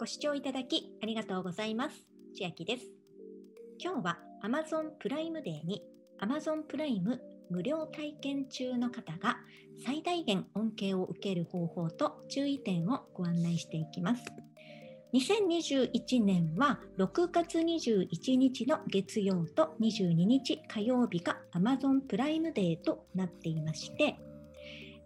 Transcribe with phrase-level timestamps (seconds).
[0.00, 2.06] ご視聴いただきありがとうございます。
[2.34, 2.86] 千秋です。
[3.78, 5.82] 今日は Amazon プライムデーに
[6.22, 9.36] Amazon プライム無料体験中の方が
[9.84, 14.24] 最大限恩恵を受ける方法と注意点をご案内していきます。
[15.12, 24.18] 2021年は6月21日の月曜と22日火曜日が Amazon プライムデーとなっていまして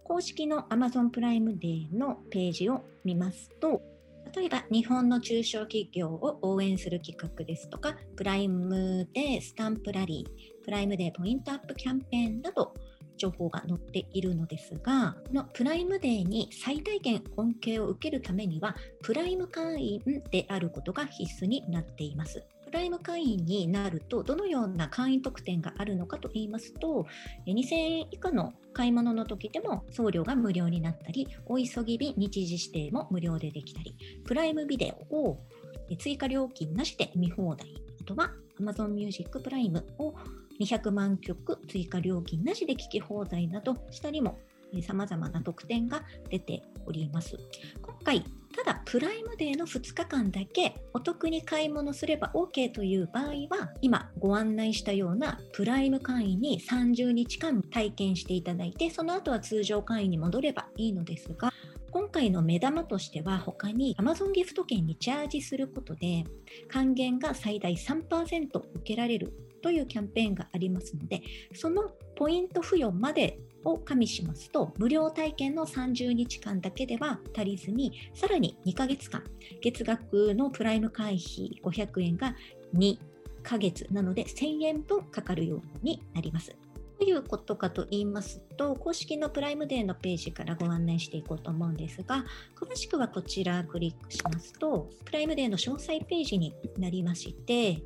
[0.05, 3.83] 公式の Amazon プライムデーのページを見ますと
[4.35, 12.75] 例えば日本の中小企業を応援する企画ですとかプライムデースタンプラリープライムデーポイントアップキャンペーンなど
[13.17, 22.45] 情報が載っているのですが、このプライムデーに最大限恩恵を受けるためには、プライム会員であることが必須になっています。
[22.75, 27.07] プライム会員になると、どのような会員特典があるのかと言いますと、
[27.47, 35.39] 2000円以下の買い物の時でも送料が無料になったり、お急ぎ便日時指定も無料でできたり、プライムビデオを
[36.01, 40.13] 追加料金なしで見放題、あとは Amazon Music プライムを
[40.61, 44.37] 200万曲追加料金なしで聴き放題など、下にも
[44.83, 47.39] 様々な特典が出ております。
[47.81, 48.25] 今回、
[48.57, 61.53] ただプライムデーの2日間だけお得に買い物すれば OK という場合は、今ご案内したようなプライム会員に30日間体験していただいて、その後は通常会員に戻ればいいのですが、
[61.91, 66.25] 今回の目玉としては他に Amazon ギフト券にチャージすることで
[66.69, 71.23] 還元が最大3%受けられるというキャンペーンがありますので、
[71.55, 79.23] そのポイント付与までを加味しますと、無料体験の30日間だけでは足りずに、さらに2ヶ月間、
[79.61, 82.35] 月額のプライム会費500円が
[82.75, 82.99] 2
[83.43, 86.57] ヶ月なので1000円分かかるようになります。
[86.99, 97.83] どういうことかと言いますと、公式のプライムデーのページからご案内していこうと思うんですが、詳しくはこちらクリックしますと、プライムデーの詳細ページになりまして、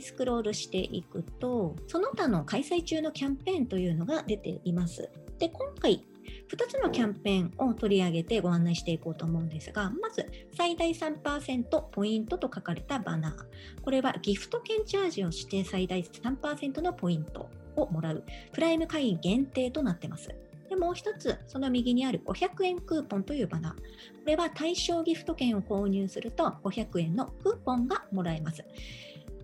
[0.00, 5.10] スクロールしていくと、その他の開催中のキャンペーンというのが出ています。
[5.38, 6.04] で、今回、
[6.48, 10.26] 2つのキャンペーンを取り上げてご案内していこうと思うんですが、まず、
[10.56, 13.82] 最大3%ポイントと書かれたバナー。
[13.82, 20.34] これはギフト券チャージをして最大3%のポイントをもらう、プライム会員限定となってます。
[20.68, 23.72] でもう一つ、その右にある500円クーポンというバナー。
[23.74, 23.80] こ
[24.26, 28.64] れは対象ギフト券を購入すると500円のクーポンがもらえます。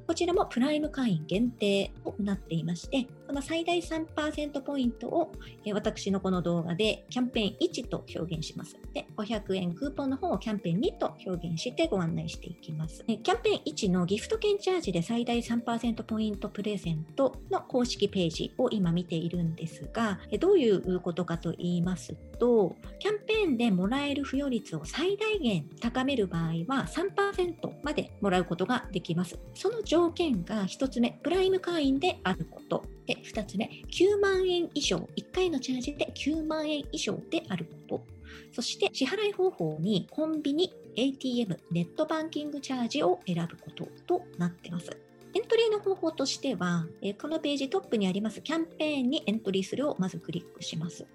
[0.07, 5.33] こちらもプライム会員限定となっていまして、この最大3%ポイントを
[5.73, 8.77] 私のこの動画でキャンペーン1と表現します。
[8.93, 13.05] で、500円クーポンの方をキャンペーン2と表現してご案内していきます。
[13.05, 29.39] キャンペーン1のギフト券チャージで最大3%ポイントプレゼントの公式ページを今見ているんですが、どういうことかと言いますと、キャンペーンでもらえる付与率を最大限高める場合は3%までもらうことができます。
[29.55, 32.85] その条件が1つ目、プライム会員であること。
[33.07, 38.07] で2つ目、9万円以上、1回のチャージで9万円以上であること。
[38.53, 44.91] そして支払い方法にコンビニ、ATM、ネットバンキングチャージを選ぶこととなっています。
[45.35, 46.87] エントリーの方法としては、
[47.21, 51.07] このページトップにありますキャンペーンにエントリーするをまずクリックします。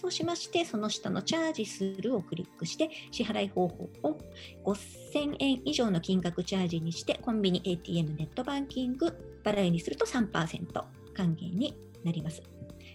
[0.00, 4.18] そうしまして、その下のチャージするをクリックして、支払い方法を
[4.64, 9.12] 5000円以上の金額チャージにして、コンビニ、ATM、ネットバンキング、
[9.44, 10.84] 払いにすると3%
[11.18, 12.40] 還元になります。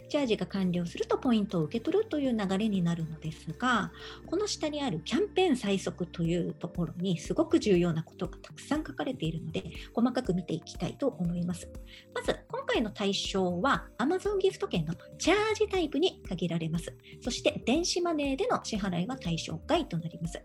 [0.10, 3.92] チャージが完了するとポイントを受け取るという流れになるのですが、
[4.28, 9.64] この下にあるキャンペーン最速というところにすごく重要なことがたくさん書かれているので、
[9.94, 11.68] 細かく見ていきたいと思います。
[12.14, 16.96] まず、今回の対象は Amazon ギフト券のチャージタイプに限られます。
[17.22, 20.40] そして電子マネーでの支払いは対象外となります。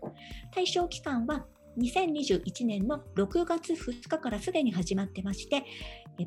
[0.51, 1.45] 対象期間は
[1.79, 5.63] 2021年の6月2日からすでに始まってまして、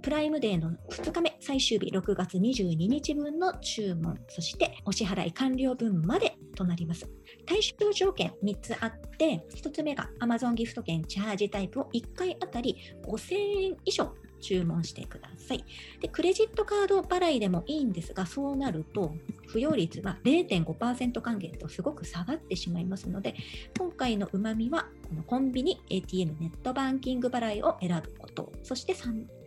[0.03, 7.09] プライムデーの2日目、最終日6月22日分の注文、そしてお支払い完了分までとなります。
[7.47, 12.77] 対象条件3つあって、1つ目が Amazon ギフト券チャージタイプを1回あたり
[13.07, 15.65] 5000円以上注文してください。
[16.01, 19.15] で、クレジットカード払いでもいいんですが、そうなると、
[19.47, 23.35] 付与率は0.5%還元とすごく下がってしまいますので、
[23.79, 28.95] 今回のうまみは、このコンビニ、ATM、ネットバンキング払いを選ぶこと、そして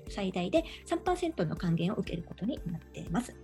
[0.08, 3.36] 最大で3%の還元を受けることになっています。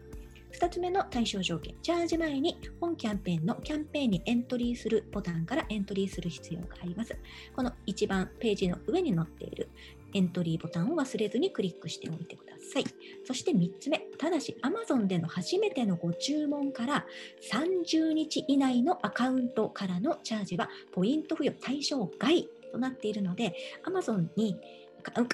[0.53, 7.17] 2つ目の対象条件、チャージ前に本キャンペーンのキャンペーンにエントリーするボタンからエントリーする必要があります。
[7.55, 9.69] この一番ページの上に載っている
[10.13, 12.83] エントリーボタンを忘れずにクリックしておいてください。
[13.25, 17.05] そして3つ目、ただし Amazon での初めてのご注文から
[17.51, 23.53] 30日以内のアカウントからのチャージはポイント付与対象外となっているので、
[23.85, 24.57] Amazon に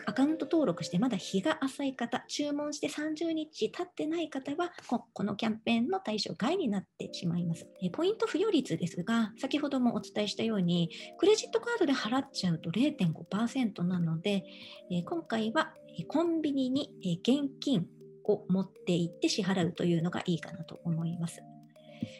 [0.06, 4.72] アカウント登録してまだ日が浅い方、注文して30日経ってない方は、
[5.14, 7.68] このキャンペーンの対象外になってしまいます。
[7.92, 14.44] ポイント付与率ですが、先ほどもお伝えしたように、クレジットカードで払っちゃうと0.5%なので、
[15.06, 15.74] 今回は
[16.08, 16.92] コンビニに
[17.22, 17.88] 現金
[18.26, 21.42] を持って行って支払うというのがいいかなと思います。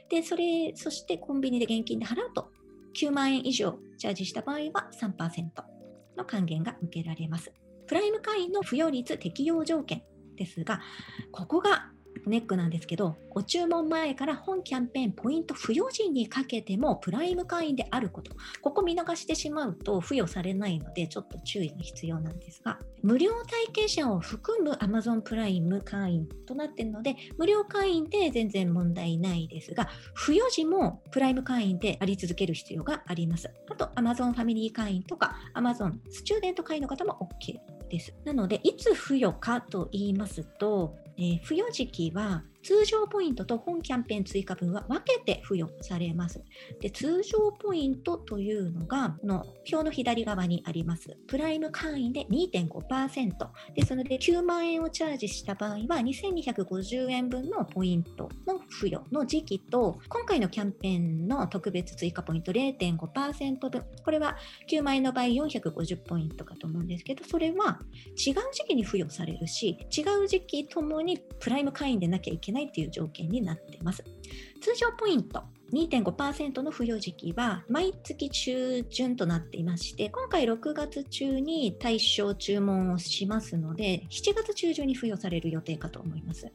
[0.10, 2.52] で、それ、そしてコンビニで現金で払うと
[3.00, 5.77] 9万円以上チャージした場合は3%。
[6.18, 7.54] の還元が受けられます。
[7.88, 10.04] プライム会員の付与率適用条件
[10.36, 10.82] ですが、
[11.32, 11.92] ここが
[12.28, 33.50] ネックなんですけど、ご注文前から本キャンペーンポイント付与時にかけてもプライム会員であること、ここ見逃してしまうと付与されないので、ちょっと注意が必要なんですが、無料体験者を含む Amazon プライム会員となっているので、無料会員で全然問題ないですが、付与時もプライム会員であり続ける必要があります。
[33.70, 38.14] あと、Amazon ファミリー会員とか Amazon スチューデント会員の方も OK です。
[38.26, 46.44] なので、いつ付与かと言いますと、えー、付与時期は通常ポイントと本キャンペーン追加分は分けて付与されます。
[46.82, 51.18] で通常ポイントというのが、この表の左側にあります。
[51.30, 53.32] プライム会員で2.5%
[53.74, 64.36] ですので、9万円をチャージした場合は、2250円分のポイントの付与の時期と、今回のキャンペーンの特別追加ポイント0.5%分、これは
[64.70, 67.80] 9万円の場合450ポイントかと思うんですけど、それは
[68.18, 74.04] 違う時期に付与されるし、違う時期ともにプライム会員でなきゃいけないないという条件になっています。
[74.62, 86.48] 通常ポイント2.5%の付与時期は毎月中旬となっていまして、今回6月中に対象注文をしますので、7月中旬に付与される予定かと思います。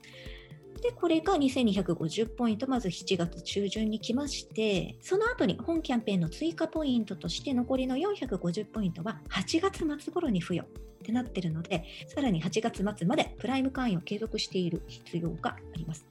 [0.83, 16.05] で、これが2250ポイント、まず7月中旬に来まして、その後に本キャンペーンの追加ポイントとして残りの450ポイントは8月末頃に付与ってなってるので、さらに8月末までプライム会員を継続している必要があります。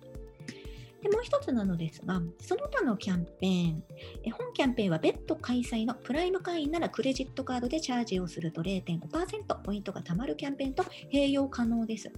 [1.01, 3.83] でもう一つなのですが、その他のキャンペーン、
[4.31, 12.09] 本キャンペーンは別途開催のプライム会員ならクレジットカードでチャージをすると0.5%ポイントが貯まるキャンペーンと併用可能です。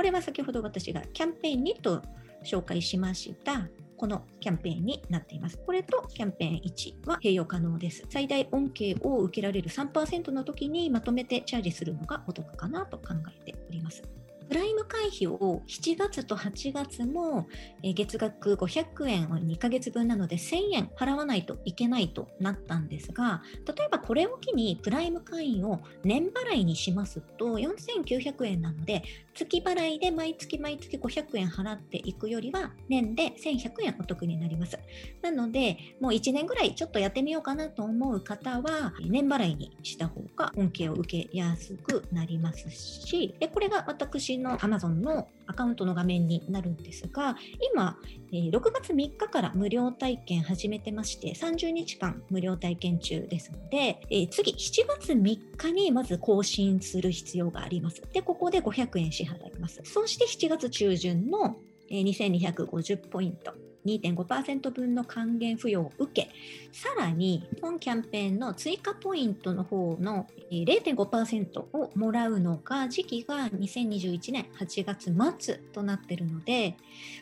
[0.00, 2.00] これは先ほど私がキャンペーン2と
[2.42, 3.68] 紹介しました
[3.98, 5.58] このキャンペーンになっています。
[5.58, 6.60] これとキャンペーン
[7.04, 8.06] 1は併用可能です。
[8.08, 13.08] 最大恩恵を受けられる3%の時にまとめてチャージするのがお得かなと考
[13.46, 14.02] えております。
[14.50, 17.46] プライム会費を7月と8月も
[17.84, 29.04] 月額500円を2ヶ月分なので1000円払わないといけないとなったんですが例えばこれを機にプライム会員を年払いにしますと4900円なので
[29.34, 34.78] 月払いで毎月毎月500円払っていくよりは年で1100円お得になります。
[35.22, 47.36] なのでもう1年ぐらいちょっとやってみようかなと思う方は年払いにした方が恩恵を受けやすくなりますしでこれが私の Amazon のアカウントの画面になるんですが、
[47.74, 47.98] 今、
[48.32, 54.00] 6月3日から無料体験始めてまして、30日間無料体験中ですので、
[54.30, 58.02] 次、7月3日にまず更新する必要があります。
[58.12, 59.80] で、ここで500円支払います。
[59.84, 61.56] そして7月中旬の
[61.90, 63.52] 2250ポイント
[63.86, 66.30] 2.5%分の還元付与を受け、
[66.72, 76.76] さらに本キャンペーンの追加ポイントの方の0.5%をもらうのが時期が2021年8月末となっているので、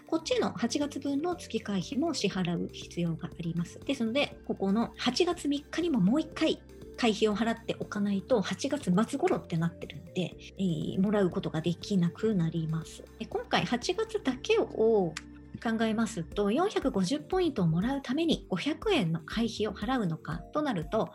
[0.07, 3.79] こっちの8月分の月会費も支払う必要があります。
[3.81, 6.61] ですので、ここの8月3日にももう1回
[6.99, 13.05] 会費を払っておかないと8月末頃ってなってるんで、えー、もらうことができなくなります。
[13.29, 15.15] 今回8月だけを
[15.59, 21.11] 考えますと450ポイントをもらうために500円の会費を払うのかとなると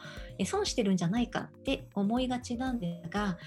[0.46, 3.38] 損してるんじゃないかって思いがちなんですが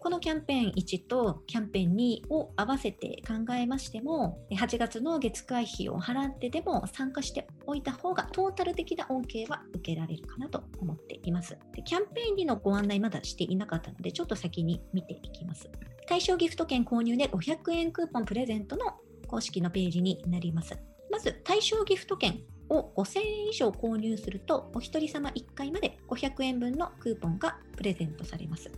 [0.00, 11.58] このキャンペーン1とキャンペーン2を合わせて考えましても8月の月会費を払ってでも参加しておいた方がトータル的な恩恵は受けられるかなと思っています。
[11.74, 15.70] でキャンペーン2のご案内まだしていなかったのでちょっと先に見ていきます。
[16.06, 18.96] 対象ギフト券購入で500円クーポンプレゼントの
[19.30, 20.76] 公式のページになります。
[21.08, 28.70] まず、対象ギフト券を5000円以上購入すると、お一人様1回まで500円分のクーポンがプレゼントされます。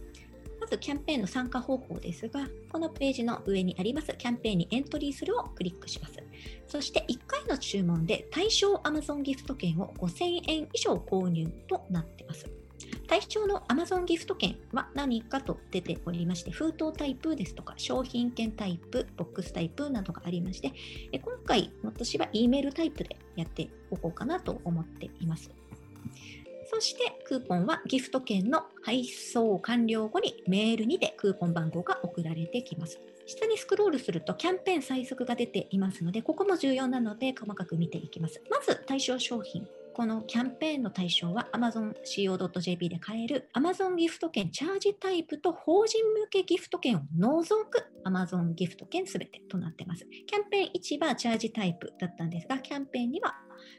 [0.61, 6.23] まず、キャンペーンの参加方法ですが、このページの上にありますキャンペーンにエントリーするをクリックします。
[6.67, 12.62] そして1回の注文で対象 Amazon ギフト券を5000円以上購入となっています。
[13.13, 20.73] 対象の Amazon ギフト券は何かと出ておりまして、封筒タイプですとか、商品券タイプ、ボックスタイプなどがありまして、
[21.19, 25.51] 今回私は E メールタイプでやっておこうかなと思っています。
[26.73, 32.99] そしてクーポンはギフト券の配送完了後にメールにてクーポン番号が送られてきます。
[33.27, 38.41] 下にスクロールするとキャンペーン最速が出ていますので、ここも重要なので細かく見ていきます。
[38.51, 39.69] まず対象商品。
[39.95, 50.07] このキャンペーンの対象は AmazonCO.jp で買える Amazon ギフト券チャージタイプと法人向けギフト券を除く Amazon ギフト券すべてとなっています。
[50.27, 53.35] キャンペーン1はチャージタイプだったんですが、キャンペーンには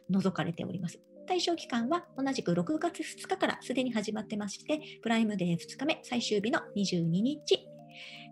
[0.09, 0.99] 除かれております。
[1.27, 7.65] 対象期間は同じく6月2日からすでに始まってまして、プライムデー2日目、最終日の22日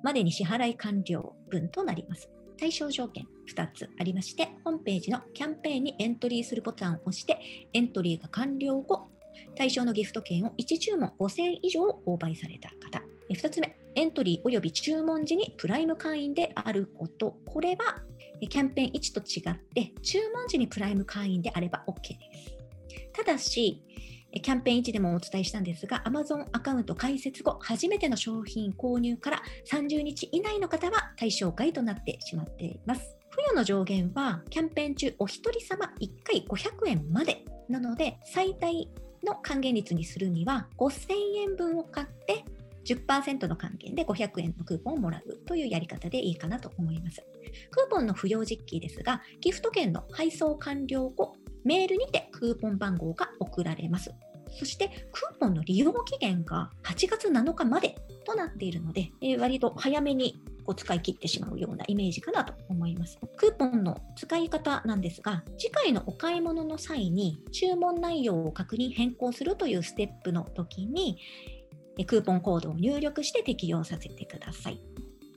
[0.04, 2.30] までに支払い完了分となります。
[2.62, 7.40] 対象条件2つありまして、ホームページのキャンペーンにエントリーするボタンを押して、
[7.74, 9.08] エントリーが完了後、
[9.56, 13.04] 対象のギフト券を1注文5000以上購買された方。
[13.32, 17.36] 2つ目、エントリー及び注文時にプライム会員であること。
[17.48, 18.04] これは
[18.48, 22.16] キャンペーン1と違って、注文時にプライム会員であれば OK で
[22.92, 23.12] す。
[23.12, 23.82] ただし、
[24.40, 33.18] キャンペーン1でもお伝えしたんですが、Amazon アカウント開設後、初めての商品購入から30日以内の方は対象外となってしまっています。
[33.32, 38.90] 付与の上限は、キャンペーン中お一人様1回500円までなので、最大
[39.24, 42.44] の還元率にするには5000円分を買って
[42.86, 47.24] 10%の還元で500円のクーポンをもらうというやり方でいいかなと思います。
[47.70, 54.14] クーポンの不要実機ですが、ギフト券の配送完了後、メールにてクーポン番号が送られます。
[54.52, 63.18] そしてクーポンの利用期限が8月7日までとなっているので、えー、割と早めにこう使い切ってしまうようなイメージかなと思います。
[63.38, 71.18] クーポンの使い方なんですが、次回のお買い物の際に注文内容を確認変更するというステップの時に、
[72.06, 74.82] クーポンコードを入力して適用させてください。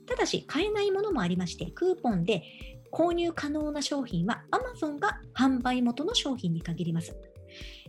[0.05, 2.43] ただし、買えないものもありまして、クーポンで
[2.91, 7.15] 購入可能な商品は Amazon が販売元の商品に限ります。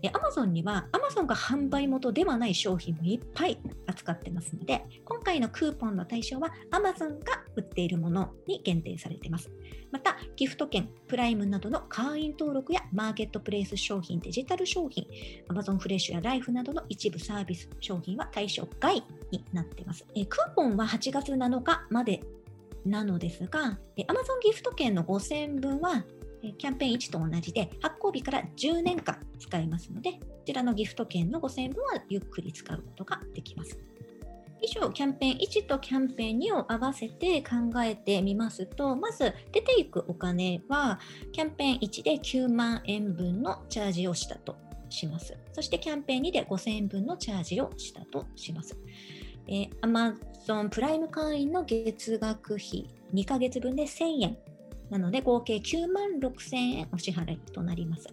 [0.02, 9.50] Amazon には Amazon が販売元ではない商品もいっぱい扱ってますので、今回のクーポンの対象は Amazon が売っているものに限定されています。
[9.90, 15.06] また、ギフト券、プライムなどの会員登録やマーケットプレイス商品、デジタル商品、
[15.48, 20.04] Amazon フレッシュやライフなどの一部サービス商品は対象外になっています。
[20.04, 22.20] クーポンは8月7日まで
[22.86, 26.04] なのですが、Amazon ギフト券の5000分は
[26.58, 33.78] キャンペーン1と同じで発行日から10年間使えますので、こちらのギフト券の5000分はゆっくり使うことができます。
[34.62, 40.98] 以上、キャンペーン1とキャンペーン2を合わせて考えてみますと、まず出ていくお金は、
[41.32, 44.56] キャンペーン1で9万円分のチャージをしたと
[44.88, 45.36] します。
[45.52, 48.76] そしてキャンペーン2で5000円分のチャージをしたとします。
[49.48, 54.36] えー、Amazon プライム会員の月額費2ヶ月分で1000円
[54.90, 58.06] なので合計9万6000円お支払いとなります。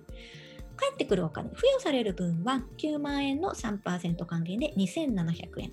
[0.76, 5.72] 返ってくるお金、付与される分は9万円の3%還元で2700円、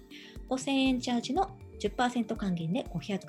[0.48, 1.50] 5000円チャージの
[1.80, 3.20] 10%還元で500円、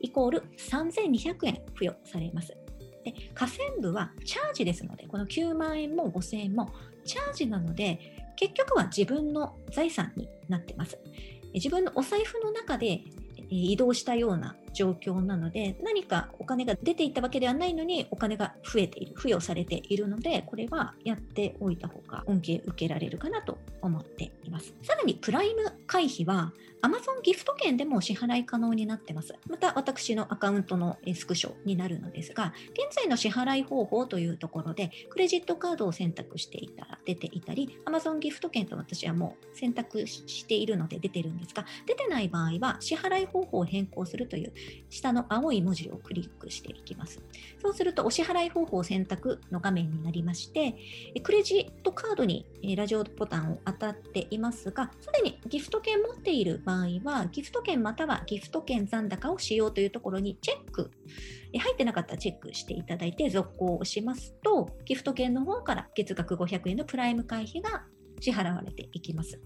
[0.00, 2.56] イコール3200円付与されます。
[3.04, 6.72] で、河川部はチャージですので、この9万円も5000円も
[7.04, 10.98] チャージなので、結局は自分の財産になってます。
[11.54, 13.02] 自分のお財布の中で
[13.50, 26.52] 移動したような状況なので何かお金が出ていったわけではないのにお金が増えている付与されているのでこれはやっておいた方が恩恵受けられるかなと思っていますさらにプライム会費は
[26.82, 29.36] Amazon ギフト券でも支払い可能になってます。
[29.48, 44.52] また私のアカウントのスクショになるのですが、現在の支払い方法というところで、クレジットカードを選択していたら出ていたり、Amazon ギフト券と私はもう選択しているので出てるんですが、出てない場合は支払い方法を変更するという
[44.90, 47.22] 下の青い文字をクリックしていきます。
[47.62, 50.74] そうするとお支払い方法選択の画面になりまして、
[51.22, 60.90] クレジットカードにラジオボタンを当たっていますが、すでにギフト券持っている場合は、ギフト券またはギフト券残高を使用というところにチェック、
[61.52, 67.84] 入ってなかったらチェックしていただいて続行をしますと、ギフト券の方から月額500円のプライム会費が
[68.20, 69.40] 支払われていきます。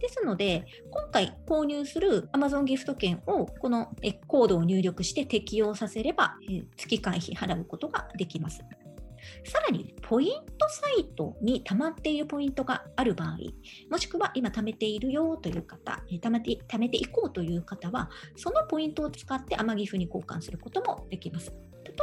[0.00, 3.90] ですので、今回購入する Amazon ギフト券をこの
[4.26, 6.36] コードを入力して適用させれば、
[6.76, 8.62] 月会費払うことができます。
[9.44, 13.38] さらに、ポイントサイトに溜まっているポイントがある場合、
[13.90, 21.52] もしくは今貯めているよという方、貯めて貯めていこうという方は、そのポイントを使って天岐阜に交換することもできます。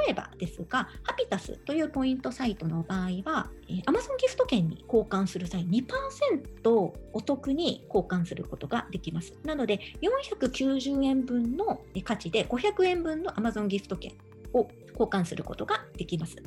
[0.05, 3.49] 例えばですが、ハピタスというポイントサイトの場合は、
[3.87, 6.69] Amazon ギフト券に交換する際、2%
[7.13, 9.33] お得に交換することができます。
[9.43, 14.13] なので、490円分の価値で500円分の Amazon ギフト券
[14.53, 16.37] を交換することができます。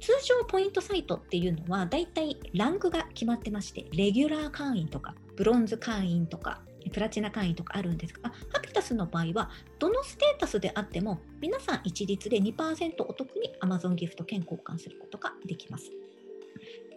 [0.00, 15.90] 通常ポイントサイトっていうのはだいたいランクが決まってましてレギュラー会員とかブロンズ会員とかプラチナ会員とかあるんですがハピタスの場合はどのステータスであっても皆さん一律で2%お得に Amazon ギフト券交換することができます。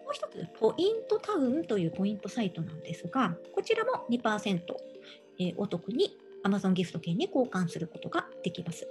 [0.10, 4.60] もう一つ、ポイントタウンというポイントサイトなんですが、こちらも2%、
[5.39, 8.88] えお得に Amazon ギフト券に交換することができます。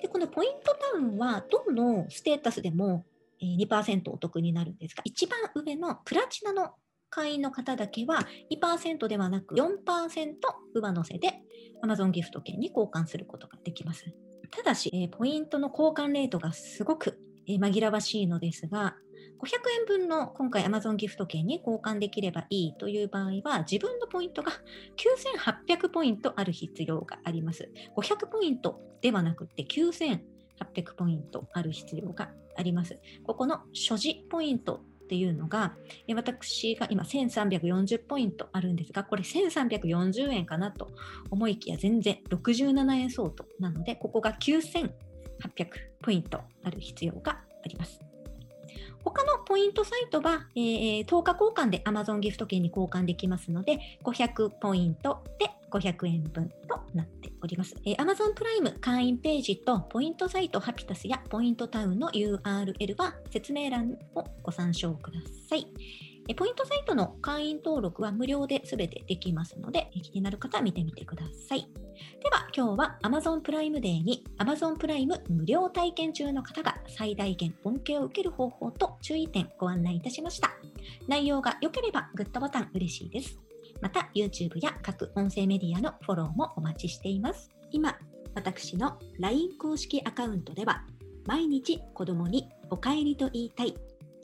[0.00, 3.04] でこのポイントタウンはどのステータスでも
[3.42, 6.74] 2%お得になるんですが、一番上のプラチナの
[7.14, 10.34] 会員の方だけは2%ではなく4%
[10.74, 11.42] 上乗せで
[11.84, 14.04] Amazon ギフト券に交換することができます。
[14.50, 18.96] ただし、えポイントの交換レートがすごくえ紛らわしいのですが、
[19.38, 19.48] 500
[19.80, 24.52] 円分の今回 Amazon ギフト券に交換できればいいという場合は、自分のポイントが
[24.96, 27.70] 9800ポイントある必要があります。
[27.96, 32.98] 500ポイントではなくて9800ポイントある必要があります。
[33.24, 35.74] ここの所持ポイントっていうのが、
[36.14, 40.90] 私が今1340ポイントあるんですが、これ1340円かなと
[41.30, 44.90] 思いきや全然67円相当なので、ここが9800
[46.02, 47.32] ポイントある必要が
[47.64, 48.00] あります。
[49.04, 57.74] 他のポイントサイトは、えー、10日交換で Amazon ギフト券に交換できますので、500ポイントで500円分となっております。
[57.84, 65.66] えー、Amazon プライム会員ページとポイントサイトハピタスやポイントタウンの URL は説明欄をご参照ください。
[66.26, 71.68] えポイントサイトの会員登録は無料で全てできますので、気になる方は見てみてください。
[72.22, 80.50] では今日は Amazon プライムデーに Amazon プライム無料体験中の方が最大限恩恵を受ける方法と注意点ご案内いたしました。
[81.08, 83.38] 内容が良ければグッドボタン嬉しいです。
[83.80, 87.50] また YouTube や各音声メディアのフォローもお待ちしています。
[87.70, 87.96] 今、
[88.34, 90.84] 私の LINE 公式アカウントでは
[91.26, 93.74] 毎日子供にお帰りと言いたい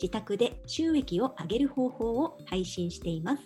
[0.01, 3.43] 自宅で収益を上げる方法を配信しています。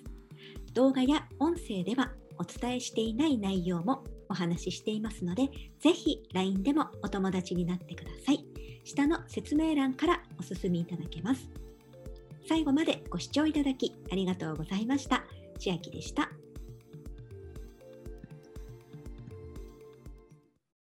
[0.73, 5.49] 動画や音声ではお伝えしていない内容もお話ししていますので、
[5.81, 8.45] ぜひ LINE でもお友達になってください。
[8.85, 11.49] 下の説明欄からお進みいただけます。
[12.47, 15.25] 最後までご視聴いただきありがとうございました。
[15.59, 16.34] 千秋でした。